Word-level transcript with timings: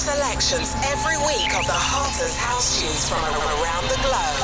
selections 0.00 0.72
every 0.88 1.20
week 1.28 1.52
of 1.52 1.60
the 1.68 1.76
hottest 1.76 2.32
house 2.40 2.80
tunes 2.80 3.04
from 3.04 3.20
around 3.20 3.84
the 3.92 4.00
globe. 4.00 4.40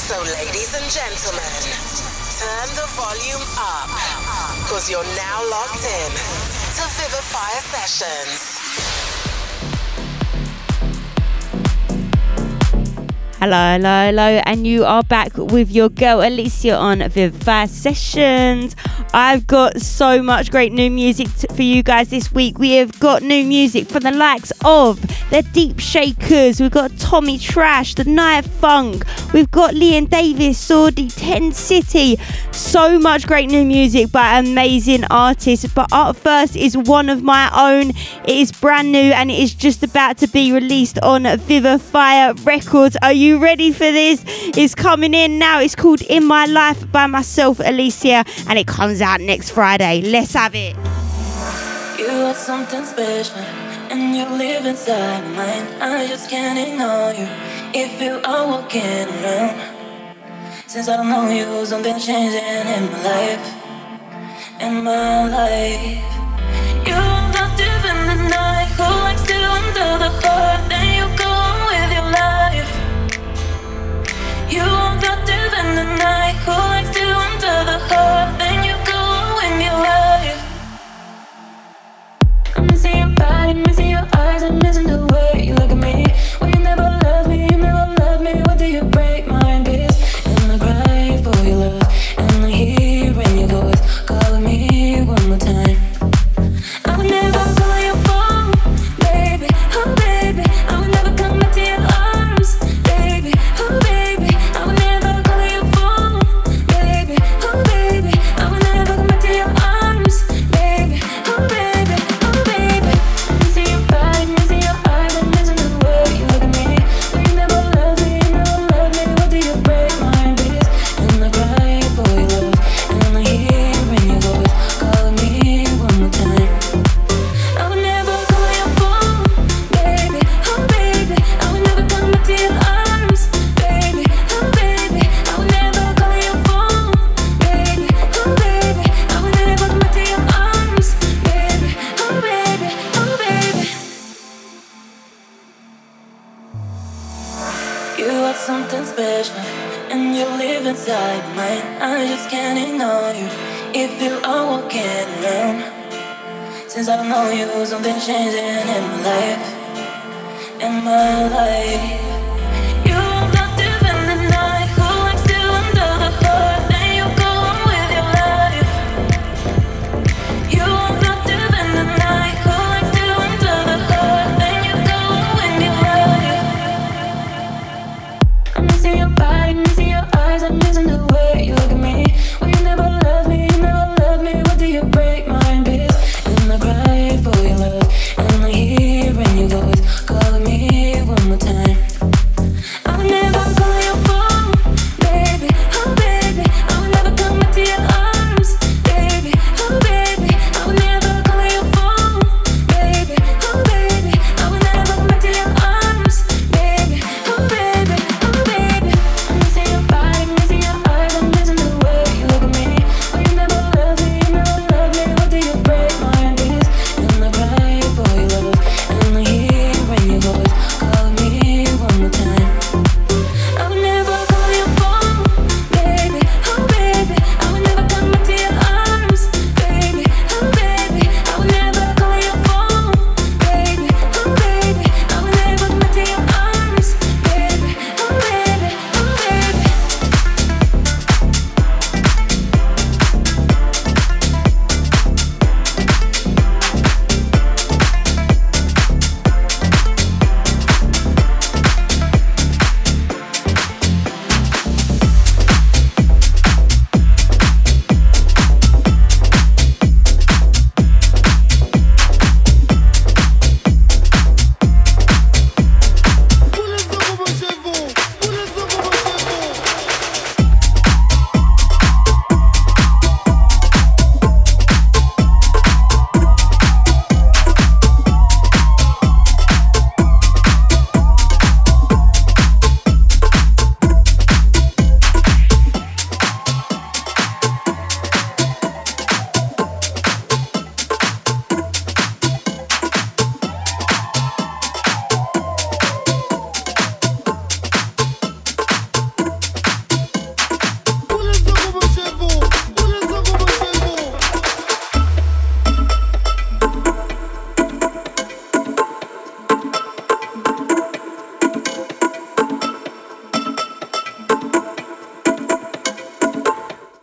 So, 0.00 0.16
ladies 0.32 0.72
and 0.72 0.88
gentlemen, 0.88 1.52
turn 2.40 2.68
the 2.72 2.88
volume 2.96 3.44
up, 3.60 3.92
because 4.64 4.88
you're 4.88 5.04
now 5.12 5.44
locked 5.52 5.84
in 5.84 6.10
to 6.72 6.88
Vivifier 6.96 7.60
Sessions. 7.68 8.56
Hello, 13.40 13.76
hello, 13.76 14.06
hello, 14.08 14.40
and 14.46 14.66
you 14.66 14.84
are 14.86 15.02
back 15.02 15.36
with 15.36 15.70
your 15.70 15.90
girl 15.90 16.20
Elysia 16.20 16.78
on 16.78 17.00
Vivifier 17.00 17.68
Sessions. 17.68 18.74
I've 19.12 19.46
got 19.46 19.80
so 19.80 20.22
much 20.22 20.52
great 20.52 20.72
new 20.72 20.88
music 20.88 21.26
t- 21.36 21.48
for 21.54 21.62
you 21.62 21.82
guys 21.82 22.10
this 22.10 22.30
week. 22.30 22.58
We 22.58 22.72
have 22.76 22.98
got 23.00 23.22
new 23.22 23.44
music 23.44 23.88
from 23.88 24.04
the 24.04 24.12
likes 24.12 24.52
of 24.64 25.00
the 25.30 25.42
Deep 25.42 25.78
Shakers, 25.78 26.60
we've 26.60 26.70
got 26.70 26.96
Tommy 26.98 27.38
Trash, 27.38 27.94
the 27.94 28.04
Night 28.04 28.44
Funk, 28.44 29.04
we've 29.32 29.50
got 29.50 29.74
Leon 29.74 30.06
Davis, 30.06 30.58
Saudi, 30.58 31.08
Ten 31.08 31.52
City. 31.52 32.18
So 32.52 32.98
much 32.98 33.26
great 33.26 33.48
new 33.48 33.64
music 33.64 34.12
by 34.12 34.38
amazing 34.38 35.04
artists. 35.04 35.72
But 35.72 35.88
up 35.92 36.16
first 36.16 36.56
is 36.56 36.76
one 36.76 37.08
of 37.08 37.22
my 37.22 37.50
own. 37.56 37.90
It 37.90 38.36
is 38.36 38.52
brand 38.52 38.92
new 38.92 38.98
and 38.98 39.30
it 39.30 39.38
is 39.38 39.54
just 39.54 39.82
about 39.82 40.18
to 40.18 40.28
be 40.28 40.52
released 40.52 40.98
on 41.00 41.22
Vivifier 41.24 42.44
Records. 42.44 42.96
Are 43.02 43.12
you 43.12 43.38
ready 43.38 43.72
for 43.72 43.90
this? 43.90 44.22
It's 44.26 44.74
coming 44.74 45.14
in 45.14 45.38
now. 45.38 45.60
It's 45.60 45.74
called 45.74 46.02
In 46.02 46.24
My 46.24 46.46
Life 46.46 46.90
by 46.92 47.06
myself, 47.06 47.58
Elysia, 47.58 48.24
and 48.48 48.58
it 48.58 48.66
comes 48.66 48.99
out 49.00 49.20
next 49.20 49.50
Friday. 49.50 50.02
Let's 50.02 50.34
have 50.34 50.54
it. 50.54 50.76
You 51.98 52.08
are 52.08 52.34
something 52.34 52.84
special, 52.84 53.38
and 53.90 54.16
you 54.16 54.24
live 54.36 54.66
inside 54.66 55.24
my 55.30 55.36
mind. 55.36 55.82
I 55.82 56.06
just 56.06 56.30
can't 56.30 56.58
ignore 56.58 57.12
you 57.12 57.28
if 57.74 58.00
you 58.00 58.20
are 58.24 58.46
walking 58.46 59.08
around. 59.22 59.60
Since 60.66 60.88
I 60.88 60.96
don't 60.96 61.08
know 61.08 61.28
you, 61.28 61.66
something's 61.66 62.06
changing 62.06 62.40
in 62.40 62.92
my 62.92 63.02
life. 63.02 63.54
In 64.60 64.84
my 64.84 65.28
life. 65.28 66.04
You 66.86 66.94
are 66.94 67.32
not 67.32 67.60
under 67.60 67.82
the 67.84 67.90
I 76.02 76.32
who 76.44 76.52
likes 76.52 76.90
to 76.96 77.04
under 77.04 77.64
the 77.70 77.78
hood. 77.90 78.39
Your 83.90 84.08
eyes, 84.14 84.42
missing 84.62 84.86
the 84.86 85.06
way 85.12 85.44
you 85.46 85.54
look 85.54 85.70
at 85.70 85.76
me. 85.76 86.06
Well, 86.40 86.50
you 86.50 86.58
never 86.60 86.82
loved 86.82 87.28
me, 87.28 87.42
you 87.50 87.56
never 87.56 87.94
loved 88.00 88.22
me. 88.22 88.32
Why 88.42 88.56
do 88.56 88.66
you 88.66 88.82
break 88.84 89.09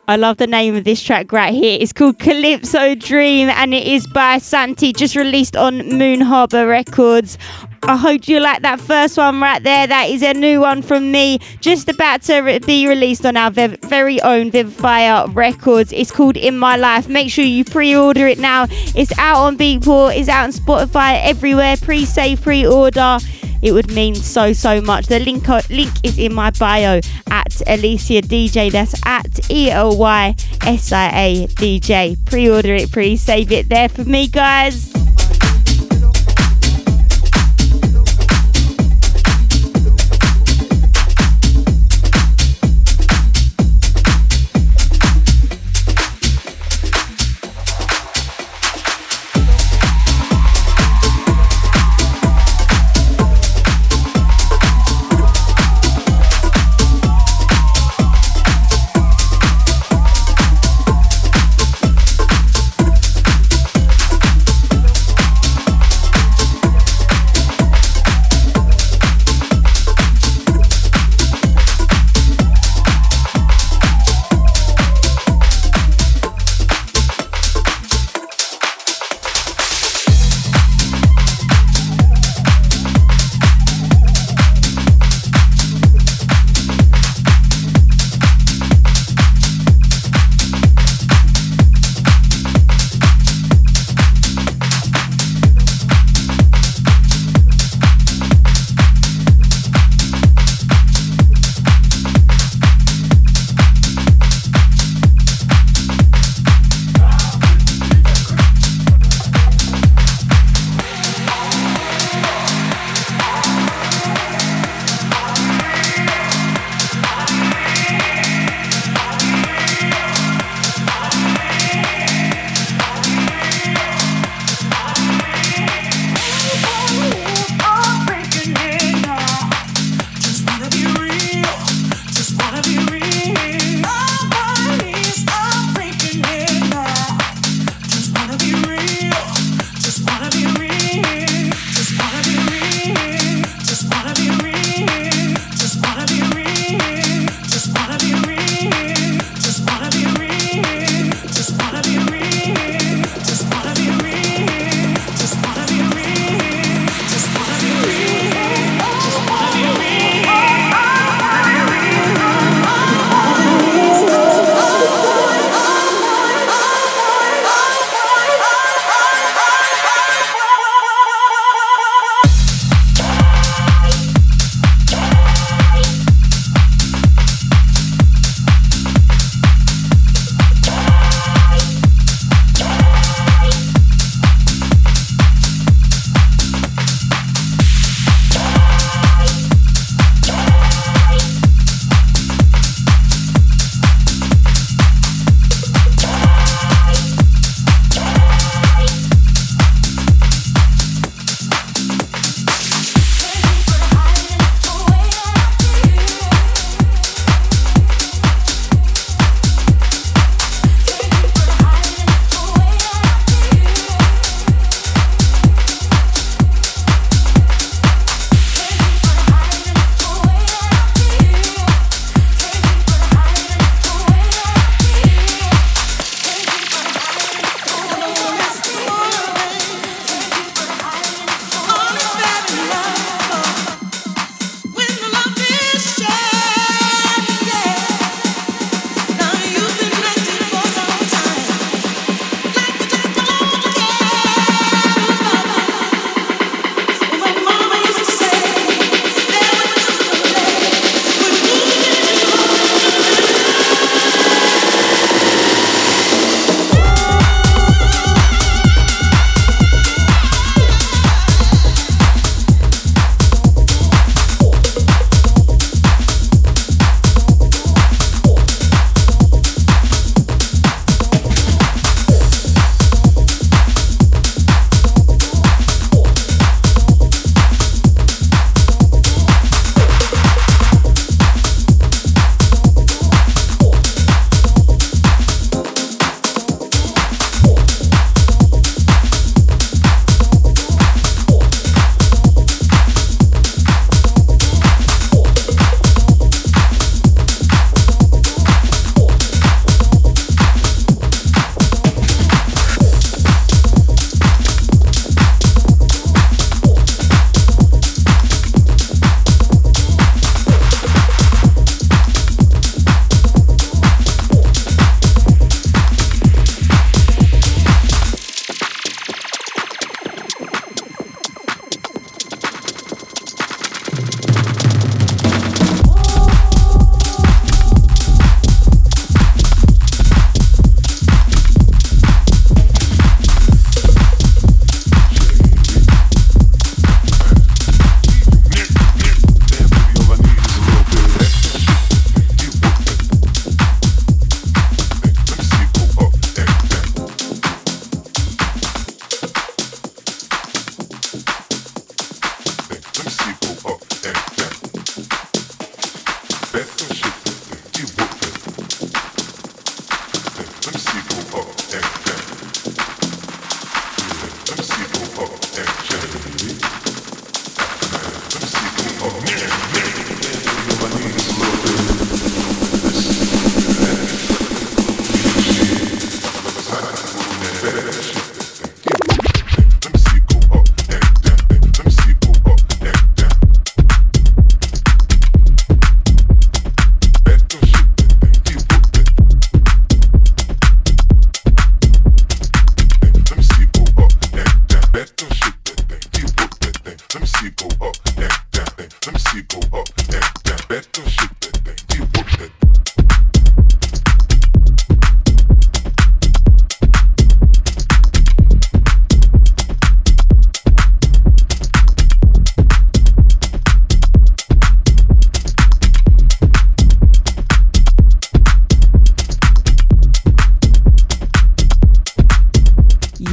I 0.10 0.16
love 0.16 0.38
the 0.38 0.48
name 0.48 0.74
of 0.78 0.86
this 0.86 1.04
track 1.04 1.34
right 1.34 1.54
here. 1.54 1.78
It's 1.82 1.92
called 1.92 2.18
Calypso 2.18 2.96
Dream 2.96 3.50
and 3.50 3.74
it 3.74 3.86
is 3.86 4.08
by 4.08 4.38
Santi, 4.38 4.94
just 4.94 5.18
released 5.18 5.58
on 5.58 5.98
Moon 5.98 6.22
Harbour 6.22 6.66
Records. 6.66 7.38
I 7.84 7.98
hope 7.98 8.30
you 8.30 8.40
like 8.40 8.62
that 8.62 8.80
first 8.80 9.18
one 9.18 9.42
right 9.42 9.62
there. 9.62 9.86
That 9.86 10.10
is 10.10 10.24
a 10.24 10.34
new 10.34 10.62
one 10.62 10.82
from 10.82 11.12
me, 11.12 11.40
just 11.60 11.90
about 11.90 12.22
to 12.24 12.60
be 12.66 12.88
released 12.88 13.26
on 13.26 13.36
our 13.36 13.52
ve- 13.52 13.78
very 13.84 14.22
own 14.22 14.50
Vivifier 14.50 15.34
Records. 15.36 15.92
It's 15.92 16.12
called 16.12 16.38
In 16.38 16.58
My 16.58 16.78
Life. 16.78 17.10
Make 17.10 17.30
sure 17.30 17.44
you 17.44 17.66
pre 17.66 17.94
order 17.94 18.28
it 18.28 18.40
now. 18.40 18.68
It's 18.70 19.18
out 19.20 19.38
on 19.38 19.58
Beatport, 19.58 20.18
it's 20.18 20.30
out 20.30 20.46
on 20.46 20.52
Spotify, 20.52 21.22
everywhere. 21.24 21.76
Pre 21.76 22.06
save, 22.06 22.42
pre 22.42 22.66
order. 22.66 23.20
It 23.62 23.72
would 23.72 23.92
mean 23.92 24.16
so, 24.16 24.54
so 24.54 24.82
much. 24.82 25.08
The 25.08 25.20
link, 25.20 25.48
uh, 25.50 25.62
link 25.70 25.92
is 26.04 26.18
in 26.18 26.34
my 26.34 26.52
bio 26.52 27.00
at 27.30 27.52
Elysia 27.68 28.22
DJ. 28.22 28.72
That's 28.72 28.96
at 29.06 29.52
E 29.52 29.72
L 29.72 29.98
Y 29.98 30.36
S 30.62 30.92
I 30.92 31.10
A 31.14 31.48
DJ. 31.48 32.18
Pre 32.26 32.50
order 32.50 32.76
it, 32.76 32.92
pre 32.92 33.16
save 33.16 33.52
it 33.52 33.70
there 33.70 33.90
for 33.90 34.04
me, 34.04 34.28
guys. 34.28 34.94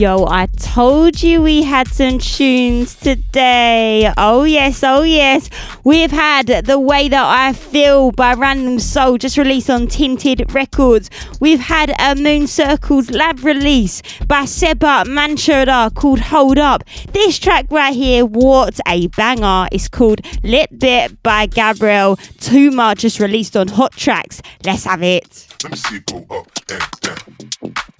Yo, 0.04 0.26
I 0.26 0.48
told 0.58 1.22
you 1.22 1.40
we 1.40 1.62
had 1.62 1.88
some 1.88 2.18
tunes 2.18 2.94
today. 2.94 4.12
Oh, 4.18 4.44
yes, 4.44 4.84
oh, 4.84 5.00
yes. 5.00 5.48
We've 5.82 6.10
had 6.10 6.46
The 6.48 6.78
Way 6.78 7.08
That 7.08 7.24
I 7.24 7.54
Feel 7.54 8.10
by 8.10 8.34
Random 8.34 8.78
Soul, 8.80 9.16
just 9.16 9.38
released 9.38 9.70
on 9.70 9.86
Tinted 9.86 10.52
Records. 10.52 11.08
We've 11.40 11.58
had 11.58 11.94
a 11.98 12.14
Moon 12.16 12.46
Circles 12.46 13.12
lab 13.12 13.42
release 13.44 14.02
by 14.26 14.44
Seba 14.44 15.04
Manchoda 15.06 15.94
called 15.94 16.20
Hold 16.20 16.58
Up. 16.58 16.84
This 17.12 17.38
track 17.38 17.64
right 17.70 17.94
here, 17.94 18.26
what 18.26 18.78
a 18.86 19.06
banger. 19.06 19.68
It's 19.72 19.88
called 19.88 20.20
Lit 20.42 20.78
Bit 20.78 21.22
by 21.22 21.46
Gabriel. 21.46 22.16
Too 22.40 22.70
much, 22.70 22.98
just 22.98 23.20
released 23.20 23.56
on 23.56 23.68
Hot 23.68 23.92
Tracks. 23.92 24.42
Let's 24.66 24.84
have 24.84 25.02
it. 25.02 25.46
Let 25.62 25.72
me 25.72 25.78
see 25.78 26.00
go 26.00 26.26
up 26.28 26.50
and 26.68 27.00
down. 27.00 27.93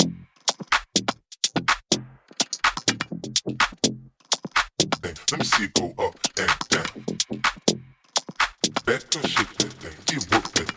Let 5.35 5.41
me 5.41 5.47
see 5.47 5.67
go 5.75 5.87
up 5.99 6.15
and 6.39 6.55
down. 6.69 6.87
Up, 8.87 9.27
shake 9.27 9.55
that 9.59 9.73
thing. 9.83 9.99
You 10.15 10.21
work 10.31 10.47
that. 10.55 10.69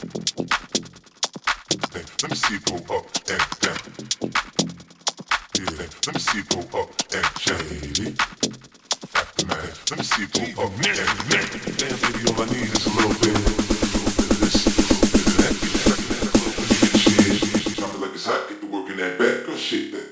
Hey, 1.94 2.02
Let 2.24 2.30
me 2.32 2.38
see 2.42 2.58
go 2.66 2.76
up 2.90 3.06
and 3.30 3.46
down. 3.62 3.78
Yeah, 5.54 5.86
let 6.08 6.14
me 6.16 6.20
see 6.20 6.42
go 6.50 6.60
up 6.74 6.90
and 7.14 7.30
shady. 7.38 8.18
Aftermath. 9.14 9.78
Let 9.92 9.98
me 10.00 10.04
see 10.04 10.26
go 10.26 10.42
up 10.64 10.74
and 10.74 10.98
down. 10.98 11.16
Damn, 11.30 11.98
baby, 12.02 12.26
all 12.26 12.42
I 12.42 12.50
need 12.50 12.74
is 12.74 12.82
a 12.82 12.94
little 12.98 13.14
bit. 13.14 13.38
A 13.38 13.46
little 13.46 14.10
bit 14.10 14.26
of 14.26 14.42
this, 14.42 14.58
a 14.66 14.70
little 14.74 15.06
bit 15.14 15.22
of 15.22 15.38
that. 15.38 15.54
Get 17.78 17.94
it 17.94 18.02
like 18.02 18.14
it's 18.16 18.26
hot. 18.26 18.50
Get 18.50 18.58
to 18.62 18.66
work 18.66 18.90
in 18.90 18.98
that 18.98 19.20
back. 19.20 19.46
Go 19.46 19.56
shake 19.56 19.92
that 19.92 20.07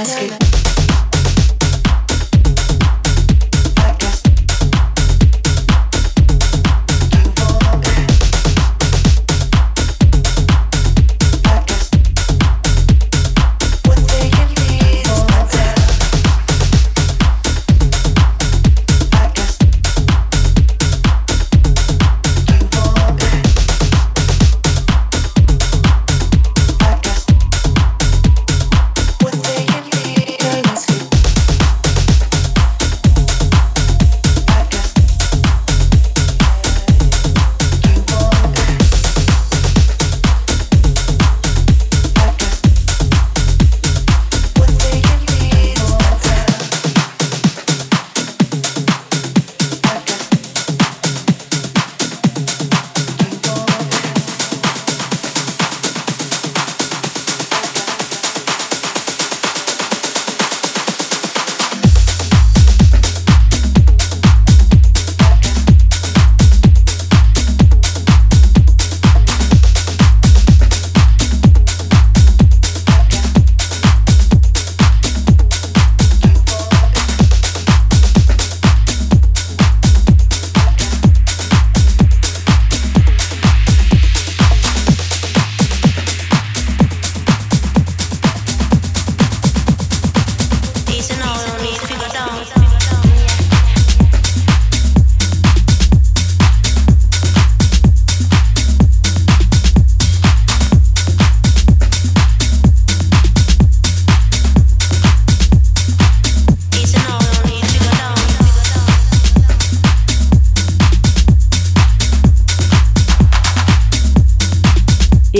Now 0.00 0.06
let's 0.06 0.49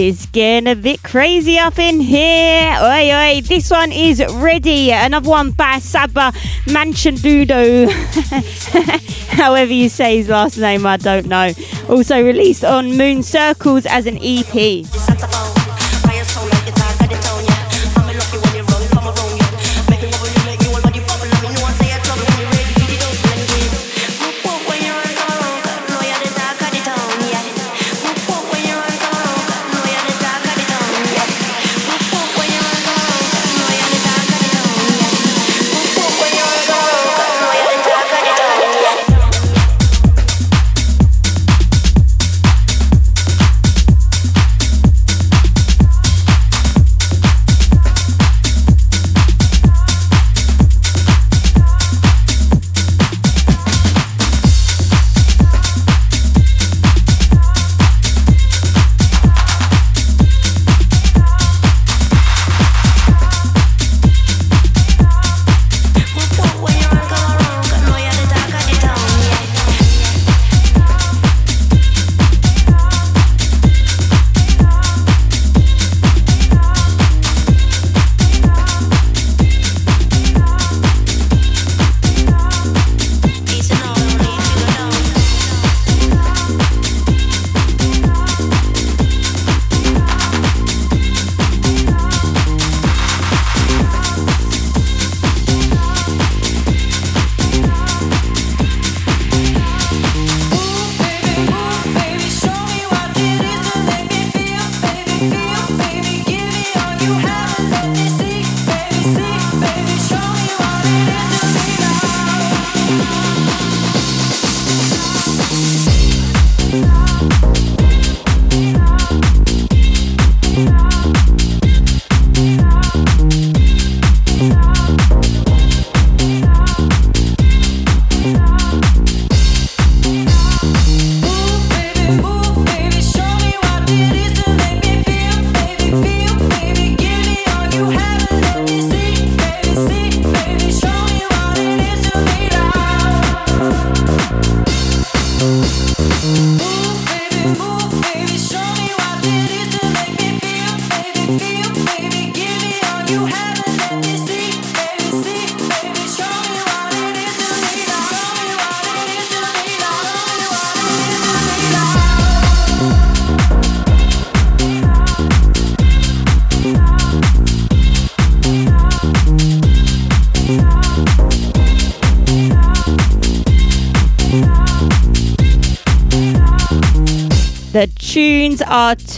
It's 0.03 0.25
getting 0.25 0.67
a 0.67 0.75
bit 0.75 1.03
crazy 1.03 1.59
up 1.59 1.79
in 1.79 2.01
here. 2.01 2.75
Oi, 2.81 3.13
oi. 3.13 3.41
This 3.43 3.71
one 3.71 3.93
is 3.93 4.25
ready. 4.37 4.93
Another 4.93 5.29
one 5.29 5.51
by 5.51 5.79
Saba 5.79 6.33
Manchandudo. 6.65 7.91
However 9.29 9.71
you 9.71 9.91
say 9.91 10.17
his 10.17 10.31
last 10.31 10.57
name, 10.57 10.87
I 10.87 10.97
don't 10.97 11.27
know. 11.27 11.53
Also 11.91 12.25
released 12.25 12.65
on 12.65 12.97
Moon 12.97 13.23
Circles 13.23 13.85
as 13.85 14.07
an 14.07 14.17
EP. 14.23 15.50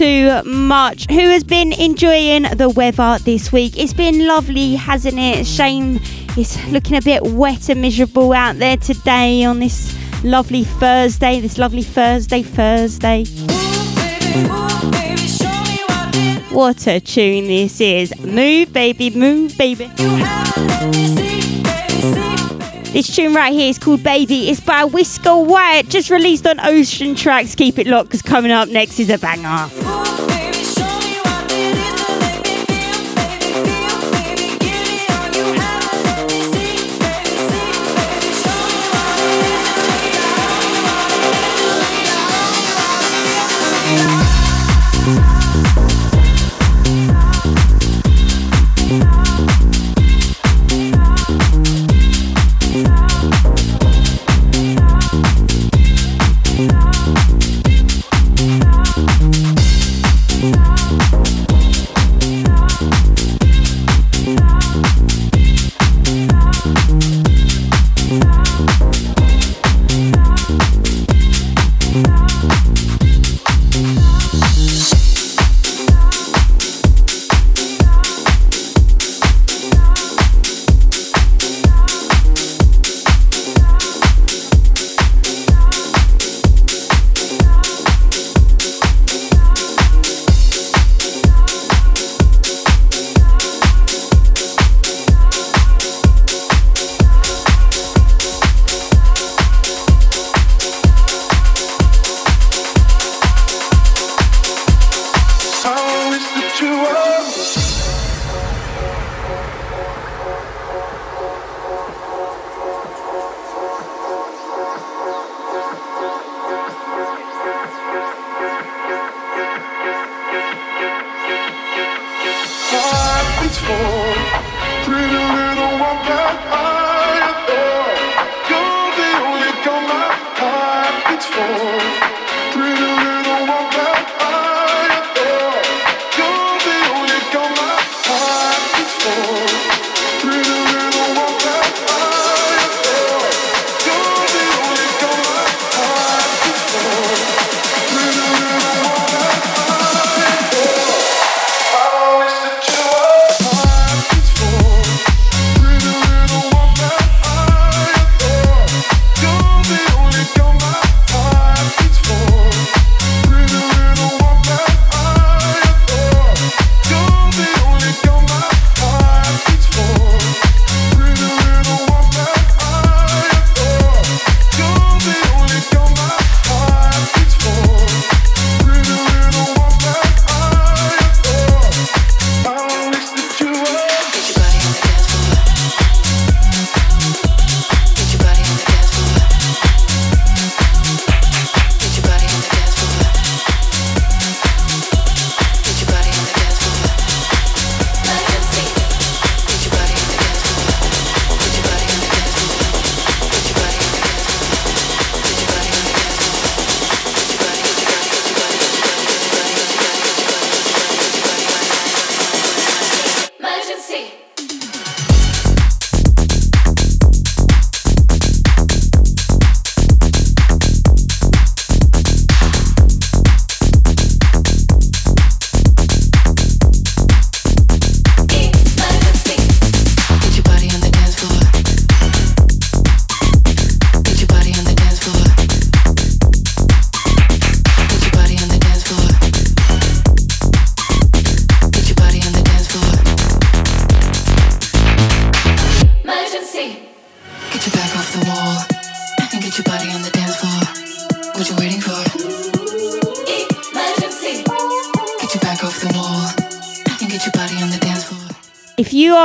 too 0.02 0.42
much. 0.42 1.08
Who 1.10 1.28
has 1.30 1.44
been 1.44 1.72
enjoying 1.72 2.42
the 2.42 2.68
weather 2.68 3.18
this 3.20 3.52
week? 3.52 3.78
It's 3.78 3.92
been 3.92 4.26
lovely, 4.26 4.74
hasn't 4.74 5.16
it? 5.16 5.46
Shame 5.46 6.00
it's 6.36 6.60
looking 6.70 6.96
a 6.96 7.00
bit 7.00 7.22
wet 7.22 7.68
and 7.68 7.80
miserable 7.80 8.32
out 8.32 8.56
there 8.56 8.76
today 8.76 9.44
on 9.44 9.60
this 9.60 9.96
lovely 10.24 10.64
Thursday, 10.64 11.38
this 11.38 11.56
lovely 11.56 11.84
Thursday, 11.84 12.42
Thursday. 12.42 13.26
What 16.50 16.84
a 16.88 16.98
tune 16.98 17.46
this 17.46 17.80
is. 17.80 18.12
Move, 18.24 18.72
baby, 18.72 19.10
move, 19.10 19.56
baby. 19.56 19.88
This 22.92 23.14
tune 23.14 23.34
right 23.34 23.52
here 23.52 23.70
is 23.70 23.78
called 23.78 24.02
Baby. 24.02 24.50
It's 24.50 24.60
by 24.60 24.84
Whisker 24.84 25.38
White, 25.38 25.88
just 25.88 26.10
released 26.10 26.46
on 26.46 26.58
Ocean 26.58 27.14
Tracks. 27.14 27.54
Keep 27.54 27.78
it 27.78 27.86
locked 27.86 28.08
because 28.08 28.20
coming 28.20 28.50
up 28.50 28.68
next 28.68 28.98
is 28.98 29.08
a 29.08 29.16
banger. 29.16 29.68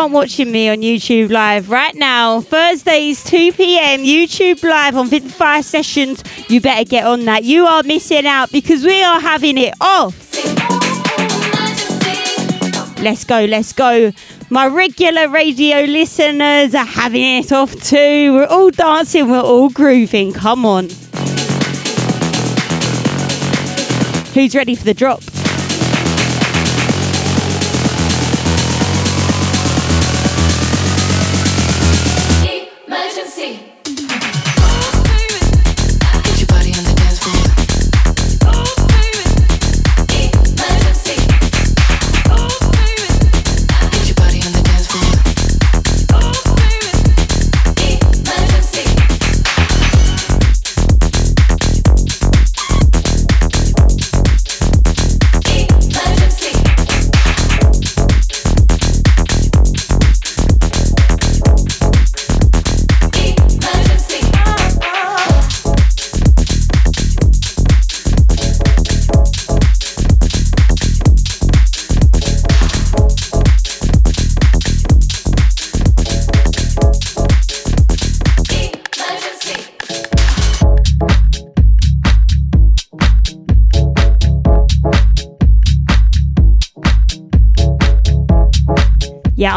aren't 0.07 0.13
watching 0.13 0.49
me 0.49 0.69
on 0.69 0.77
YouTube 0.77 1.29
Live 1.31 1.69
right 1.69 1.93
now, 1.93 2.39
Thursdays 2.39 3.25
2 3.25 3.51
p.m. 3.51 3.99
YouTube 4.03 4.63
Live 4.63 4.95
on 4.95 5.07
55 5.07 5.65
Sessions, 5.65 6.23
you 6.47 6.61
better 6.61 6.85
get 6.85 7.05
on 7.05 7.25
that. 7.25 7.43
You 7.43 7.65
are 7.65 7.83
missing 7.83 8.25
out 8.25 8.49
because 8.49 8.85
we 8.85 9.03
are 9.03 9.19
having 9.19 9.57
it 9.57 9.73
off. 9.81 10.15
Let's 13.01 13.25
go, 13.25 13.43
let's 13.43 13.73
go. 13.73 14.13
My 14.49 14.67
regular 14.67 15.27
radio 15.27 15.81
listeners 15.81 16.73
are 16.73 16.85
having 16.85 17.39
it 17.39 17.51
off 17.51 17.75
too. 17.75 18.33
We're 18.33 18.45
all 18.45 18.69
dancing, 18.69 19.29
we're 19.29 19.41
all 19.41 19.69
grooving. 19.69 20.31
Come 20.31 20.65
on. 20.65 20.85
Who's 24.33 24.55
ready 24.55 24.75
for 24.75 24.85
the 24.85 24.93
drop? 24.93 25.21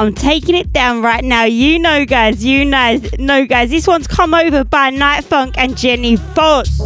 I'm 0.01 0.15
taking 0.15 0.55
it 0.55 0.73
down 0.73 1.03
right 1.03 1.23
now. 1.23 1.45
You 1.45 1.79
know, 1.79 2.07
guys. 2.07 2.43
You 2.43 2.65
know, 2.65 2.99
no, 3.19 3.45
guys. 3.45 3.69
This 3.69 3.87
one's 3.87 4.07
come 4.07 4.33
over 4.33 4.65
by 4.65 4.89
Night 4.89 5.25
Funk 5.25 5.59
and 5.59 5.77
Jenny 5.77 6.17
Foss. 6.17 6.79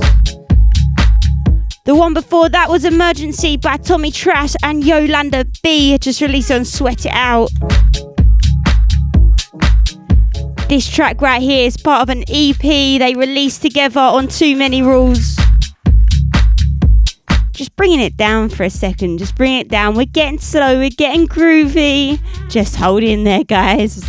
The 1.84 1.94
one 1.94 2.12
before 2.12 2.48
that 2.48 2.68
was 2.68 2.84
Emergency 2.84 3.56
by 3.56 3.76
Tommy 3.76 4.10
Trash 4.10 4.54
and 4.64 4.82
Yolanda 4.82 5.46
B, 5.62 5.96
just 5.98 6.20
released 6.22 6.50
on 6.50 6.64
Sweat 6.64 7.06
It 7.06 7.12
Out. 7.12 7.52
This 10.68 10.90
track 10.90 11.20
right 11.20 11.40
here 11.40 11.68
is 11.68 11.76
part 11.76 12.02
of 12.02 12.08
an 12.08 12.24
EP 12.26 12.58
they 12.58 13.14
released 13.16 13.62
together 13.62 14.00
on 14.00 14.26
Too 14.26 14.56
Many 14.56 14.82
Rules. 14.82 15.33
Just 17.54 17.76
bringing 17.76 18.00
it 18.00 18.16
down 18.16 18.48
for 18.48 18.64
a 18.64 18.70
second, 18.70 19.18
just 19.18 19.36
bring 19.36 19.54
it 19.54 19.68
down. 19.68 19.94
We're 19.94 20.06
getting 20.06 20.40
slow, 20.40 20.76
we're 20.76 20.90
getting 20.90 21.28
groovy. 21.28 22.18
Just 22.50 22.74
hold 22.74 23.04
in 23.04 23.22
there, 23.22 23.44
guys. 23.44 24.04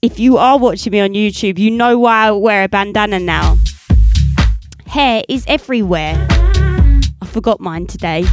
If 0.00 0.20
you 0.20 0.36
are 0.36 0.58
watching 0.58 0.92
me 0.92 1.00
on 1.00 1.10
YouTube, 1.10 1.58
you 1.58 1.72
know 1.72 1.98
why 1.98 2.28
I 2.28 2.30
wear 2.30 2.62
a 2.62 2.68
bandana 2.68 3.18
now. 3.18 3.58
Hair 4.86 5.24
is 5.28 5.44
everywhere. 5.48 6.14
I 6.30 7.26
forgot 7.26 7.58
mine 7.58 7.88
today. 7.88 8.24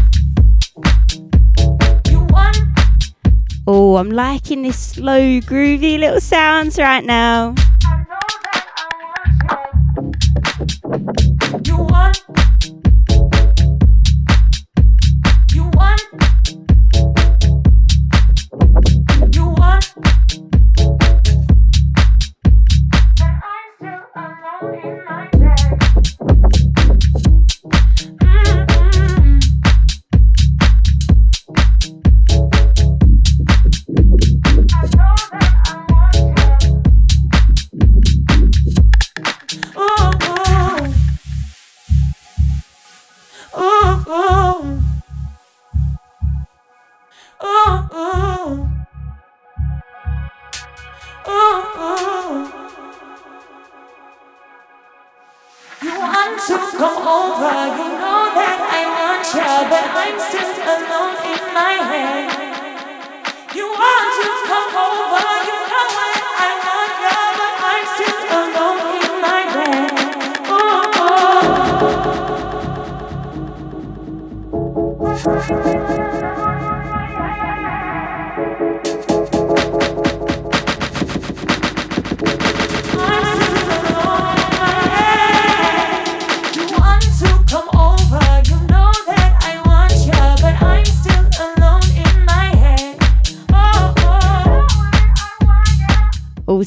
Oh, 3.65 3.97
I'm 3.97 4.11
liking 4.11 4.61
this 4.61 4.77
slow, 4.77 5.39
groovy 5.41 5.97
little 5.97 6.21
sounds 6.21 6.77
right 6.77 7.03
now. 7.03 7.55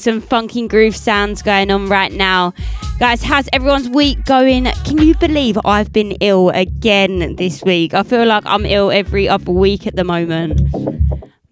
Some 0.00 0.20
funky 0.20 0.66
groove 0.68 0.96
sounds 0.96 1.42
going 1.42 1.70
on 1.70 1.88
right 1.88 2.12
now. 2.12 2.54
Guys, 2.98 3.22
how's 3.22 3.48
everyone's 3.52 3.88
week 3.88 4.24
going? 4.24 4.64
Can 4.84 4.98
you 4.98 5.14
believe 5.16 5.58
I've 5.64 5.92
been 5.92 6.12
ill 6.20 6.50
again 6.50 7.36
this 7.36 7.62
week? 7.62 7.94
I 7.94 8.02
feel 8.02 8.26
like 8.26 8.44
I'm 8.46 8.64
ill 8.64 8.90
every 8.90 9.28
other 9.28 9.52
week 9.52 9.86
at 9.86 9.96
the 9.96 10.04
moment. 10.04 10.60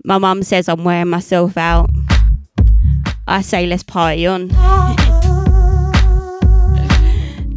My 0.05 0.19
mum 0.19 0.43
says 0.43 0.69
I'm 0.69 0.85
wearing 0.85 1.09
myself 1.11 1.57
out. 1.57 1.91
I 3.27 3.43
say 3.43 3.67
let's 3.67 3.83
party 3.83 4.27
on. 4.27 4.51
Ah. 4.55 5.00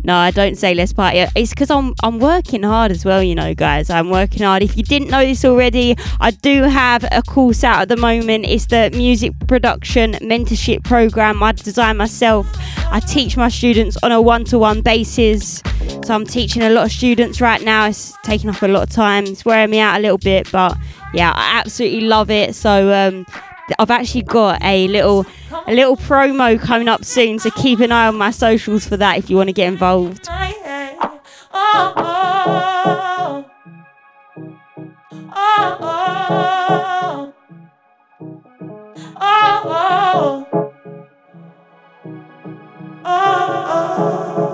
No, 0.06 0.16
I 0.16 0.32
don't 0.32 0.58
say 0.58 0.74
let's 0.74 0.92
party. 0.92 1.26
It's 1.36 1.52
because 1.52 1.72
I'm 1.72 1.94
I'm 2.04 2.20
working 2.20 2.64
hard 2.64 2.92
as 2.92 3.06
well, 3.06 3.24
you 3.24 3.36
know, 3.36 3.54
guys. 3.54 3.90
I'm 3.90 4.10
working 4.10 4.44
hard. 4.44 4.62
If 4.62 4.76
you 4.76 4.84
didn't 4.84 5.10
know 5.10 5.26
this 5.26 5.46
already, 5.46 5.96
I 6.20 6.32
do 6.32 6.64
have 6.64 7.06
a 7.12 7.22
course 7.22 7.64
out 7.64 7.84
at 7.84 7.90
the 7.90 7.98
moment. 7.98 8.46
It's 8.46 8.66
the 8.66 8.92
music 8.94 9.32
production 9.48 10.14
mentorship 10.16 10.84
program 10.84 11.42
I 11.42 11.54
design 11.54 11.98
myself. 11.98 12.48
I 12.92 13.00
teach 13.00 13.38
my 13.38 13.50
students 13.50 13.98
on 14.04 14.12
a 14.12 14.22
one-to-one 14.22 14.82
basis. 14.82 15.62
So 16.06 16.14
I'm 16.14 16.26
teaching 16.26 16.62
a 16.62 16.70
lot 16.70 16.86
of 16.86 16.92
students 16.92 17.40
right 17.40 17.62
now. 17.62 17.88
It's 17.88 18.14
taking 18.24 18.50
up 18.50 18.62
a 18.62 18.68
lot 18.68 18.84
of 18.84 18.90
time. 18.90 19.24
It's 19.26 19.46
wearing 19.46 19.70
me 19.70 19.80
out 19.80 19.98
a 19.98 20.02
little 20.02 20.18
bit, 20.18 20.52
but 20.52 20.78
yeah, 21.14 21.32
I 21.34 21.60
absolutely 21.60 22.02
love 22.02 22.30
it. 22.30 22.56
So 22.56 22.92
um, 22.94 23.26
I've 23.80 23.92
actually 23.92 24.24
got 24.24 24.62
a 24.62 24.88
little 24.88 25.26
a 25.68 25.74
little 25.74 25.96
promo 25.96 26.60
coming 26.60 26.88
up 26.88 27.06
soon, 27.06 27.40
so 27.40 27.50
keep 27.52 27.80
an 27.80 27.92
eye 27.92 28.08
on 28.08 28.18
my 28.18 28.32
socials 28.32 28.86
for 28.86 28.98
that 28.98 29.18
if 29.18 29.30
you 29.30 29.38
want 29.38 29.50
to 29.50 29.54
get 29.54 29.68
involved. 29.68 30.28
oh, 30.30 31.14
oh, 31.54 31.94
oh, 31.96 33.46
oh, 35.36 35.78
oh, 39.22 39.44
oh, 39.46 40.48
oh, 43.06 43.66
oh. 43.66 44.53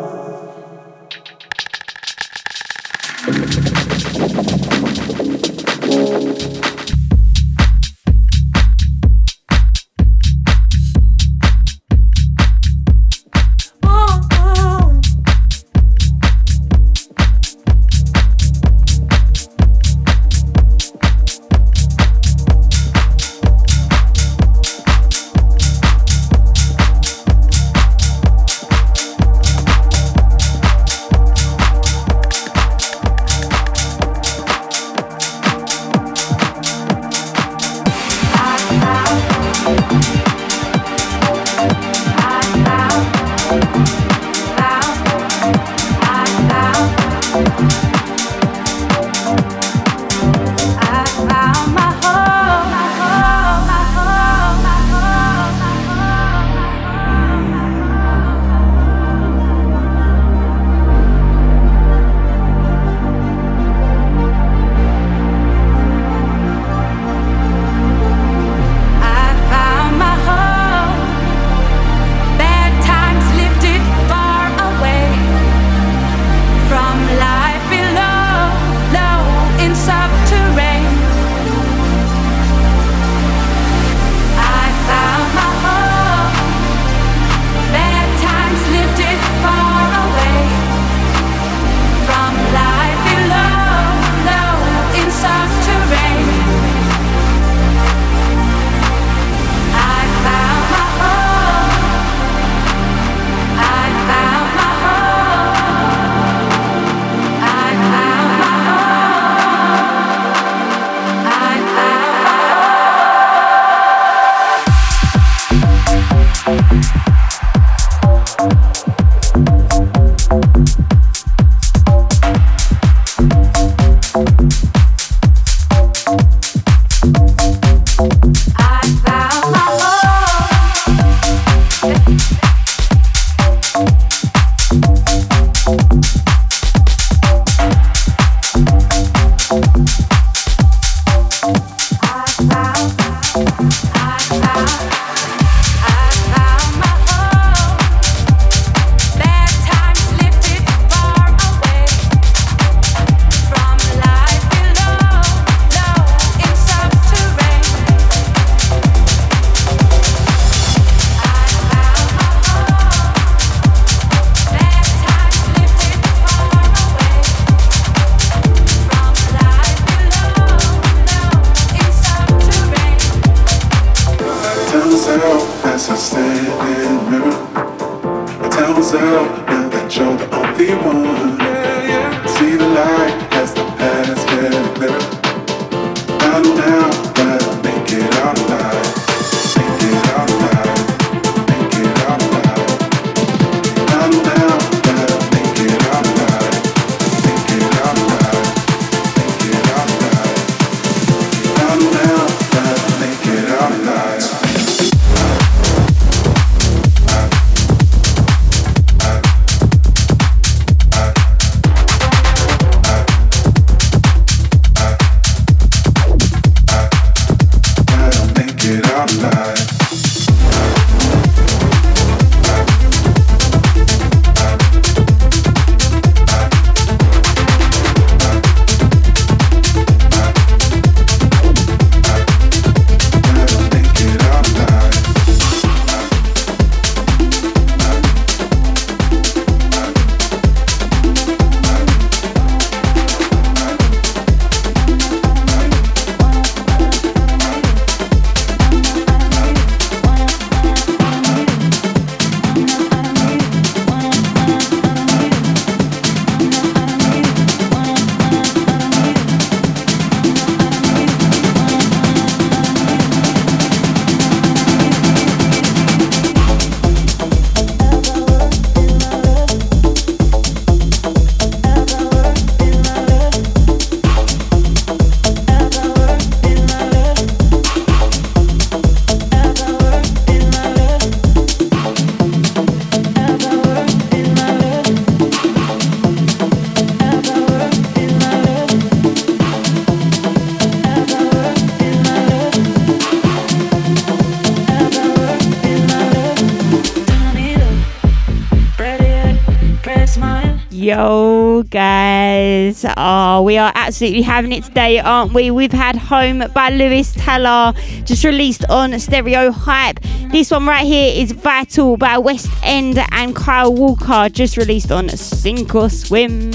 Oh, 302.85 303.41
we 303.41 303.57
are 303.57 303.71
absolutely 303.75 304.21
having 304.21 304.51
it 304.51 304.63
today, 304.63 304.99
aren't 304.99 305.33
we? 305.33 305.51
We've 305.51 305.71
had 305.71 305.95
Home 305.95 306.43
by 306.53 306.69
Lewis 306.69 307.13
Teller, 307.13 307.73
just 308.05 308.23
released 308.23 308.63
on 308.69 308.97
Stereo 308.99 309.51
Hype. 309.51 309.99
This 310.31 310.51
one 310.51 310.65
right 310.65 310.85
here 310.85 311.11
is 311.21 311.31
Vital 311.31 311.97
by 311.97 312.17
West 312.17 312.47
End 312.63 312.99
and 313.11 313.35
Kyle 313.35 313.73
Walker, 313.73 314.29
just 314.29 314.55
released 314.55 314.91
on 314.91 315.09
Sink 315.09 315.75
or 315.75 315.89
Swim. 315.89 316.51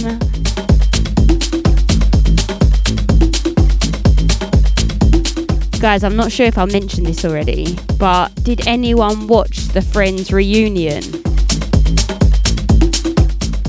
Guys, 5.81 6.03
I'm 6.03 6.17
not 6.17 6.33
sure 6.33 6.47
if 6.47 6.57
I 6.57 6.65
mentioned 6.65 7.07
this 7.07 7.25
already, 7.25 7.77
but 7.99 8.35
did 8.43 8.67
anyone 8.67 9.27
watch 9.27 9.69
the 9.69 9.83
Friends 9.83 10.33
reunion? 10.33 11.03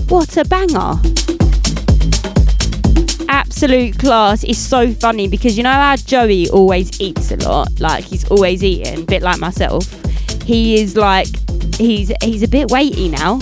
What 0.08 0.38
a 0.38 0.46
banger! 0.46 1.25
Absolute 3.56 3.98
class. 3.98 4.44
It's 4.44 4.60
so 4.60 4.92
funny 4.92 5.30
because 5.30 5.56
you 5.56 5.64
know 5.64 5.72
how 5.72 5.96
Joey 5.96 6.50
always 6.50 7.00
eats 7.00 7.32
a 7.32 7.38
lot, 7.38 7.80
like 7.80 8.04
he's 8.04 8.30
always 8.30 8.62
eating, 8.62 9.04
a 9.04 9.06
bit 9.06 9.24
like 9.24 9.40
myself. 9.40 9.90
He 10.44 10.82
is 10.82 10.98
like 10.98 11.28
he's 11.76 12.12
he's 12.22 12.44
a 12.44 12.50
bit 12.50 12.70
weighty 12.70 13.08
now. 13.08 13.36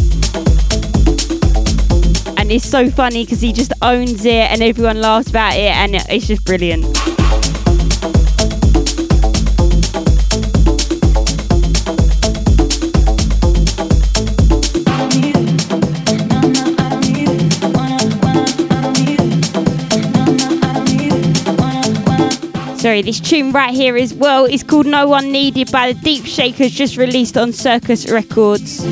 And 2.38 2.52
it's 2.52 2.64
so 2.64 2.92
funny 2.92 3.26
because 3.26 3.42
he 3.42 3.52
just 3.52 3.74
owns 3.82 4.24
it 4.24 4.52
and 4.52 4.62
everyone 4.62 5.02
laughs 5.02 5.32
about 5.32 5.56
it 5.56 5.72
and 5.72 5.96
it's 5.96 6.28
just 6.28 6.46
brilliant. 6.46 6.86
Sorry, 22.84 23.02
this 23.02 23.22
tune 23.22 23.54
right 23.54 23.74
here 23.74 23.96
as 23.96 24.14
well 24.14 24.44
is 24.44 24.62
called 24.62 24.88
No 24.88 25.08
One 25.08 25.32
Needed 25.32 25.72
by 25.72 25.94
the 25.94 26.02
Deep 26.02 26.26
Shakers, 26.26 26.74
just 26.74 26.98
released 26.98 27.38
on 27.38 27.54
Circus 27.54 28.12
Records. 28.12 28.84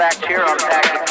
tracks 0.00 0.26
here 0.26 0.42
on 0.42 0.56
Packet. 0.58 1.10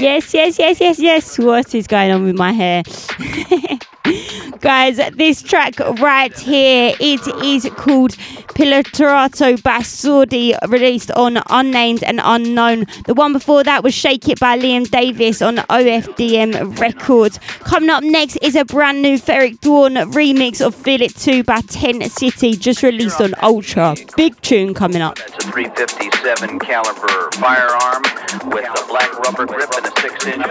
Yes, 0.00 0.34
yes, 0.34 0.58
yes, 0.58 0.80
yes, 0.80 0.98
yes. 0.98 1.38
What 1.38 1.72
is 1.76 1.86
going 1.86 2.10
on 2.10 2.24
with 2.24 2.34
my 2.36 2.50
hair? 2.50 2.82
Guys, 4.60 4.96
this 5.14 5.42
track 5.42 5.78
right 6.00 6.36
here, 6.36 6.96
it 6.98 7.44
is 7.44 7.70
called 7.76 8.16
Pilotrato 8.56 9.54
Bassordi, 9.58 10.56
released 10.70 11.10
on 11.10 11.42
Unnamed 11.50 12.02
and 12.02 12.22
Unknown. 12.24 12.86
The 13.04 13.12
one 13.12 13.34
before 13.34 13.62
that 13.62 13.84
was 13.84 13.92
Shake 13.92 14.30
It 14.30 14.40
by 14.40 14.58
Liam 14.58 14.90
Davis 14.90 15.42
on 15.42 15.56
OFDM 15.56 16.78
Records. 16.80 17.38
Coming 17.60 17.90
up 17.90 18.02
next 18.02 18.36
is 18.36 18.56
a 18.56 18.64
brand 18.64 19.02
new 19.02 19.18
Ferric 19.18 19.60
Dawn 19.60 19.96
remix 20.12 20.64
of 20.64 20.74
Feel 20.74 21.02
It 21.02 21.14
2 21.16 21.44
by 21.44 21.60
10 21.60 22.08
City, 22.08 22.56
just 22.56 22.82
released 22.82 23.20
on 23.20 23.34
Ultra. 23.42 23.94
Big 24.16 24.40
tune 24.40 24.72
coming 24.72 25.02
up. 25.02 25.18
It's 25.18 25.44
a 25.44 25.52
357 25.52 26.58
caliber 26.60 27.28
firearm 27.32 28.02
with 28.50 28.64
a 28.64 28.86
black 28.88 29.12
rubber 29.18 29.44
grip 29.44 29.70
and 29.76 29.84
a 29.84 30.00
six 30.00 30.24
inch. 30.24 30.46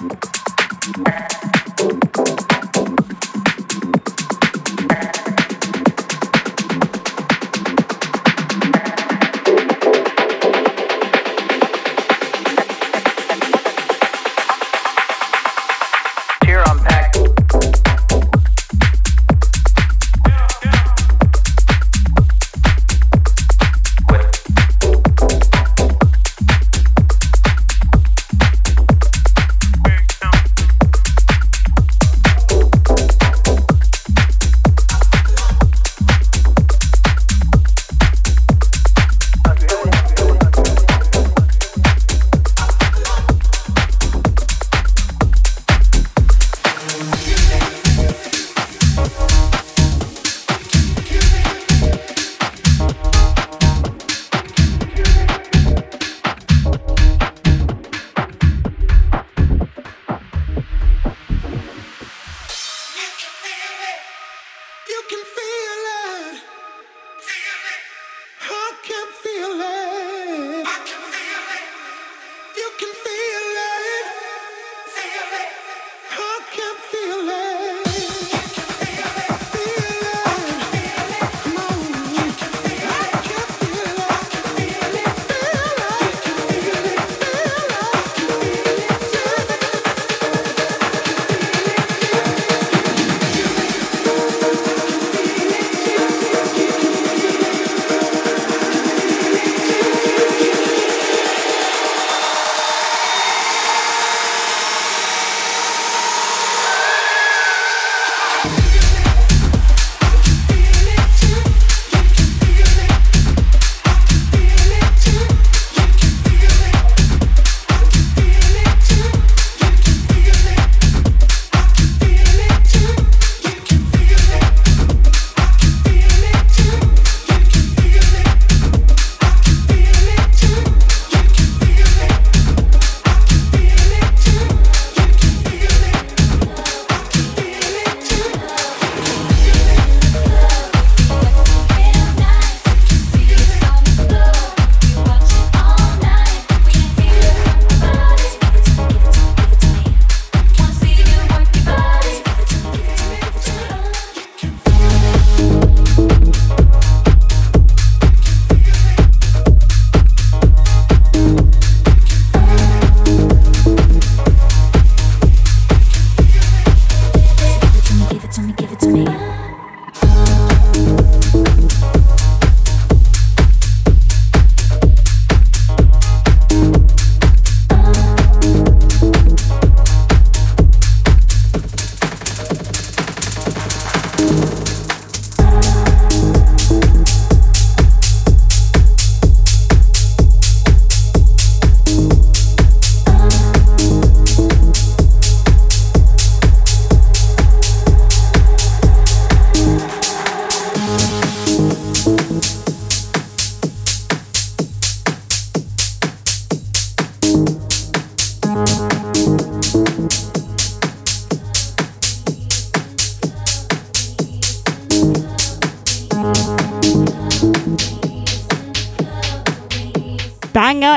Here 0.00 0.39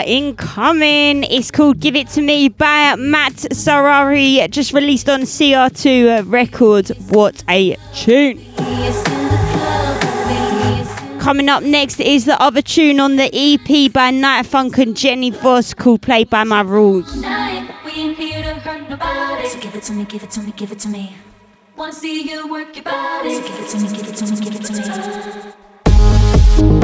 incoming. 0.05 1.23
It's 1.23 1.51
called 1.51 1.79
Give 1.79 1.95
It 1.95 2.07
to 2.09 2.21
Me 2.21 2.49
by 2.49 2.95
Matt 2.95 3.33
Sassari, 3.33 4.49
just 4.49 4.73
released 4.73 5.09
on 5.09 5.21
CR2 5.21 6.19
uh, 6.19 6.23
Records. 6.25 6.91
What 7.09 7.43
a 7.49 7.75
tune. 7.93 8.39
Coming 11.19 11.47
up 11.47 11.63
next 11.63 11.99
is 12.01 12.25
the 12.25 12.41
other 12.41 12.61
tune 12.61 12.99
on 12.99 13.15
the 13.15 13.29
EP 13.33 13.91
by 13.93 14.11
Night 14.11 14.45
Funk 14.45 14.77
and 14.77 14.95
Jenny 14.95 15.29
Voss 15.29 15.73
called 15.73 16.01
Play 16.01 16.25
by 16.25 16.43
My 16.43 16.61
Rules. 16.61 17.09
So 17.13 17.21
give 19.59 19.75
it 19.75 19.83
to 19.83 19.93
me, 19.93 20.05
give 20.05 20.23
it 20.23 20.31
to 20.31 20.41
me, 20.41 20.53
give 20.55 20.71
it 20.71 20.79
to 20.79 20.89
me. 20.89 21.15
Wanna 21.75 21.93
see 21.93 22.29
you 22.29 22.47
work 22.51 22.75
your 22.75 22.83
body. 22.83 23.35
So. 23.35 23.41
Give 23.41 23.59
it 23.59 23.67
to 23.69 23.77
me, 23.77 23.87
give 23.87 24.07
it 24.09 24.15
to 24.17 24.25
me, 24.25 24.35
give 24.39 24.55
it 24.55 24.63
to 24.65 24.73
me. 26.73 26.82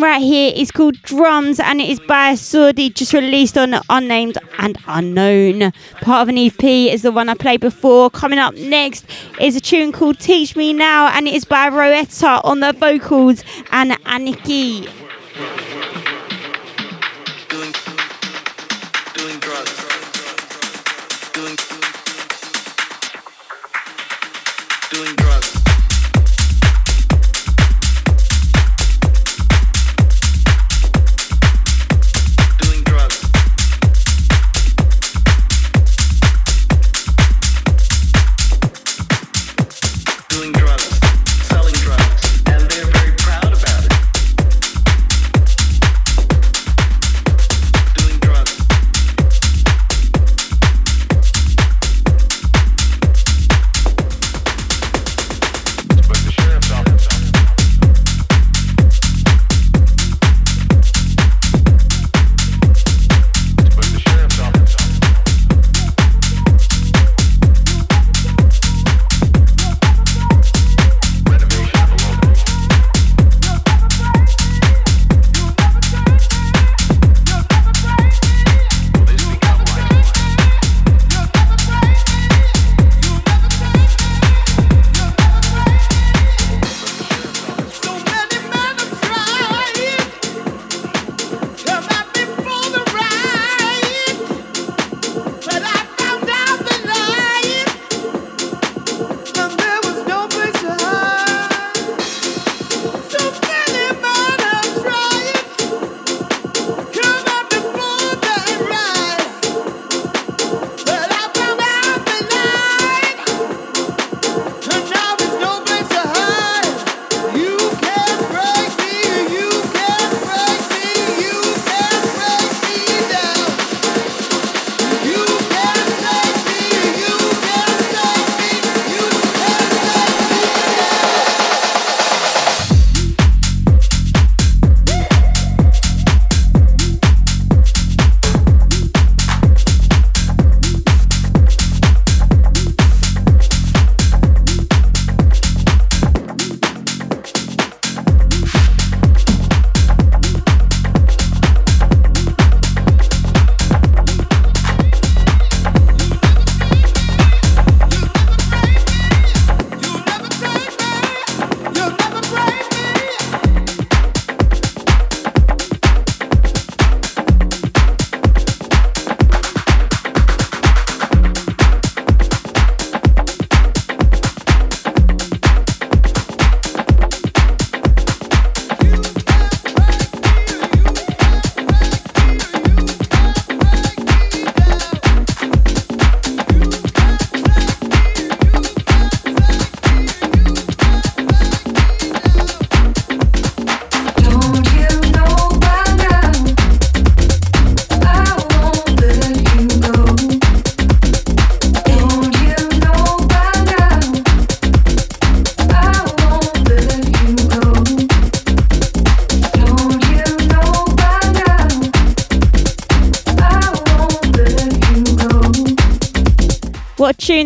one 0.00 0.08
right 0.08 0.22
here 0.22 0.52
is 0.56 0.70
called 0.70 1.00
Drums 1.02 1.60
and 1.60 1.80
it 1.80 1.90
is 1.90 2.00
by 2.00 2.32
Sudi, 2.32 2.92
just 2.94 3.12
released 3.12 3.58
on 3.58 3.74
Unnamed 3.90 4.38
and 4.58 4.78
Unknown. 4.86 5.72
Part 6.00 6.22
of 6.22 6.28
an 6.28 6.38
EP 6.38 6.62
is 6.64 7.02
the 7.02 7.12
one 7.12 7.28
I 7.28 7.34
played 7.34 7.60
before. 7.60 8.08
Coming 8.08 8.38
up 8.38 8.54
next 8.54 9.04
is 9.40 9.56
a 9.56 9.60
tune 9.60 9.92
called 9.92 10.18
Teach 10.18 10.56
Me 10.56 10.72
Now 10.72 11.08
and 11.08 11.28
it 11.28 11.34
is 11.34 11.44
by 11.44 11.68
Roetta 11.68 12.42
on 12.44 12.60
the 12.60 12.72
vocals 12.72 13.44
and 13.72 13.92
Aniki 14.04 14.88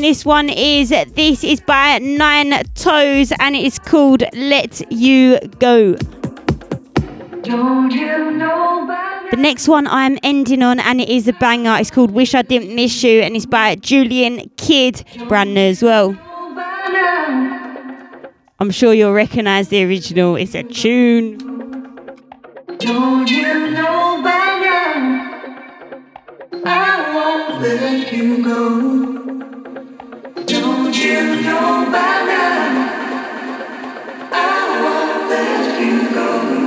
this 0.05 0.25
one 0.27 0.51
is. 0.51 0.91
This 0.91 1.43
is 1.43 1.63
by 1.63 1.99
Nine 1.99 2.63
Toes 2.75 3.33
and 3.41 3.57
it 3.57 3.65
is 3.65 3.79
called 3.79 4.23
Let 4.35 4.93
You 4.93 5.39
Go. 5.59 5.95
The 9.31 9.39
next 9.39 9.67
one 9.67 9.87
I'm 9.87 10.19
ending 10.23 10.63
on 10.63 10.79
and 10.79 11.01
it 11.01 11.09
is 11.09 11.27
a 11.27 11.33
banger. 11.33 11.79
It's 11.81 11.91
called 11.91 12.11
Wish 12.11 12.35
I 12.35 12.43
Didn't 12.43 12.75
Miss 12.75 13.03
You 13.03 13.23
and 13.23 13.35
it's 13.35 13.47
by 13.47 13.77
Julian 13.77 14.51
Kidd, 14.59 15.03
brand 15.27 15.55
new 15.55 15.71
as 15.71 15.83
well. 15.83 16.15
I'm 18.61 18.71
sure 18.71 18.93
you'll 18.93 19.15
recognise 19.15 19.69
the 19.69 19.85
original. 19.85 20.37
It's 20.37 20.55
a 20.55 20.65
tune. 20.65 21.39
Don't 22.77 23.31
you 23.31 23.71
know 23.71 24.21
by 24.23 24.61
now? 24.63 25.31
I 26.67 27.15
won't 27.15 27.63
let 27.63 28.13
you 28.13 28.45
go. 28.45 29.54
You 30.51 31.41
know 31.43 31.89
banner? 31.91 32.91
I 34.33 34.83
wanted 34.85 35.79
to 35.79 36.15
go. 36.15 36.64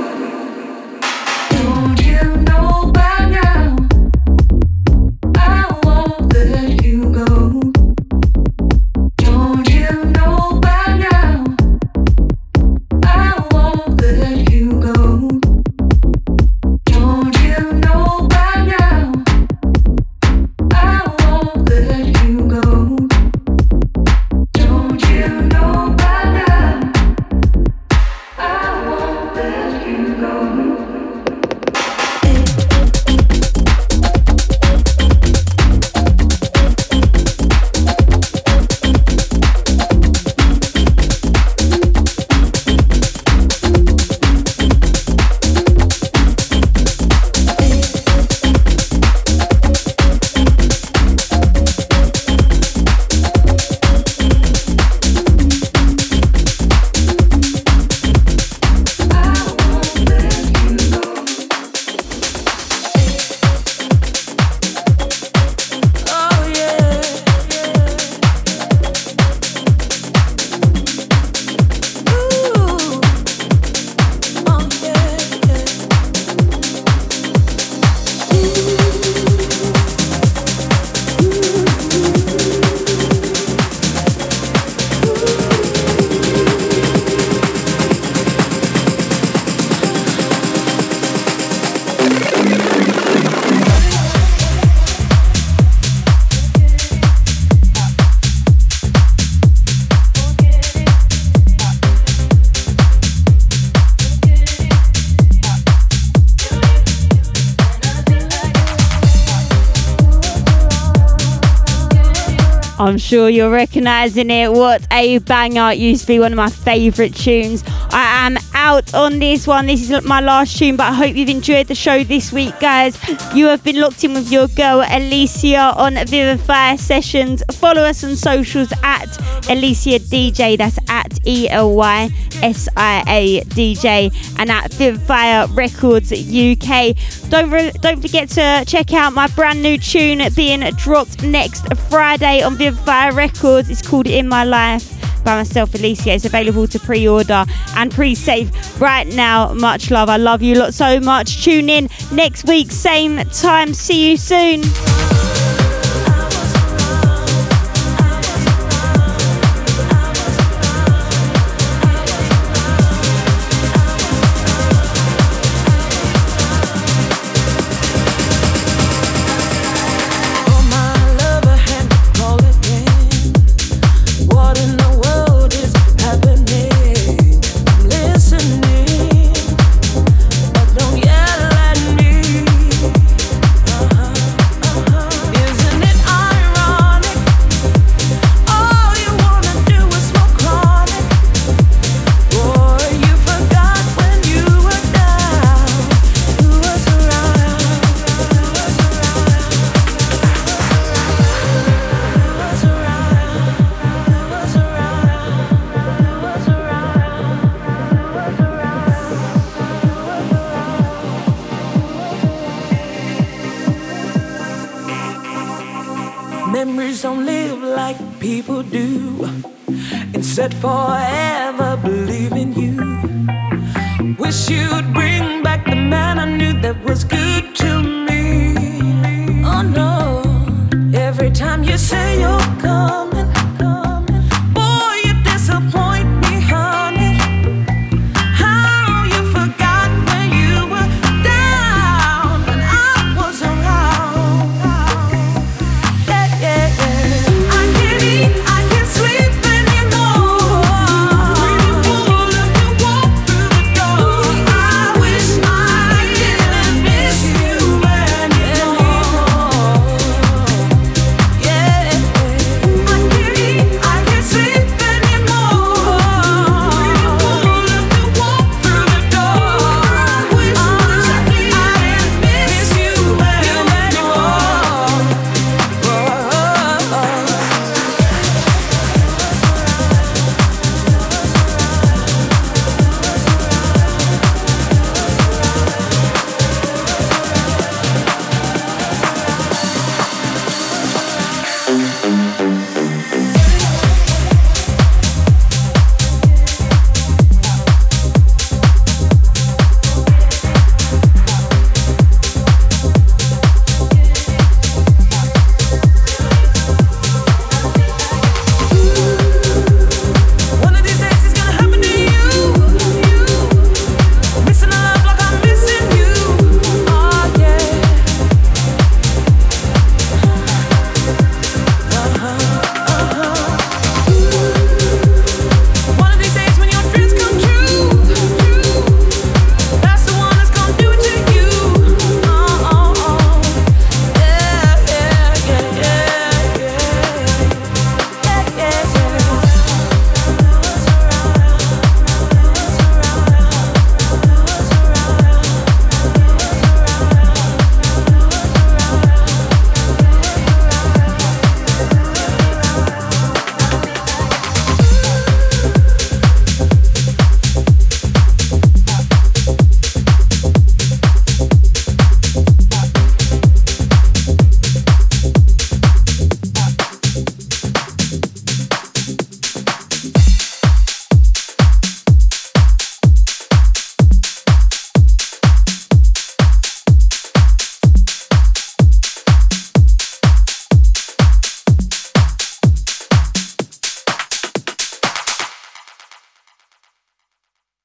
I'm 112.88 112.96
sure 112.96 113.28
you're 113.28 113.50
recognising 113.50 114.30
it. 114.30 114.50
What 114.50 114.86
a 114.90 115.18
banger. 115.18 115.72
It 115.72 115.78
used 115.78 116.02
to 116.02 116.06
be 116.06 116.18
one 116.18 116.32
of 116.32 116.38
my 116.38 116.48
favourite 116.48 117.14
tunes. 117.14 117.62
I 117.90 118.26
am 118.26 118.38
out 118.54 118.94
on 118.94 119.18
this 119.18 119.46
one. 119.46 119.66
This 119.66 119.90
is 119.90 120.04
my 120.04 120.20
last 120.20 120.56
tune, 120.56 120.76
but 120.76 120.86
I 120.86 120.92
hope 120.94 121.14
you've 121.14 121.28
enjoyed 121.28 121.66
the 121.66 121.74
show 121.74 122.02
this 122.02 122.32
week, 122.32 122.58
guys. 122.60 122.98
You 123.34 123.46
have 123.48 123.62
been 123.62 123.78
locked 123.78 124.04
in 124.04 124.14
with 124.14 124.32
your 124.32 124.48
girl 124.48 124.82
Elysia 124.82 125.76
on 125.76 125.96
Vivify 126.06 126.76
Sessions. 126.76 127.42
Follow 127.52 127.82
us 127.82 128.02
on 128.04 128.16
socials 128.16 128.72
at 128.82 129.08
Elysia 129.48 129.98
DJ. 130.00 130.56
That's 130.56 130.78
at 130.88 131.26
E 131.26 131.46
L 131.50 131.74
Y 131.74 132.08
S 132.42 132.68
I 132.76 133.02
A 133.06 133.40
DJ 133.44 134.12
and 134.38 134.50
at 134.50 134.70
Vivfire 134.72 135.54
Records 135.56 136.12
UK. 136.12 137.30
Don't 137.30 137.50
re- 137.50 137.72
don't 137.80 138.00
forget 138.00 138.28
to 138.30 138.64
check 138.66 138.92
out 138.92 139.12
my 139.12 139.26
brand 139.28 139.62
new 139.62 139.78
tune 139.78 140.22
being 140.34 140.60
dropped 140.76 141.22
next 141.22 141.66
Friday 141.88 142.42
on 142.42 142.56
Vivfire 142.56 143.14
Records. 143.14 143.70
It's 143.70 143.86
called 143.86 144.06
In 144.06 144.28
My 144.28 144.44
Life 144.44 144.94
by 145.24 145.36
myself, 145.36 145.70
Elysia. 145.72 146.14
It's 146.14 146.24
available 146.24 146.66
to 146.68 146.78
pre-order 146.78 147.44
and 147.76 147.92
pre-save 147.92 148.80
right 148.80 149.06
now. 149.06 149.52
Much 149.52 149.90
love. 149.90 150.08
I 150.08 150.16
love 150.16 150.42
you 150.42 150.54
lot 150.54 150.74
so 150.74 151.00
much. 151.00 151.44
Tune 151.44 151.68
in 151.68 151.88
next 152.12 152.46
week, 152.46 152.70
same 152.70 153.18
time. 153.30 153.74
See 153.74 154.10
you 154.10 154.16
soon. 154.16 154.62